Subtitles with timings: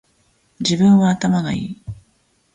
[0.59, 1.81] 自分は頭がいい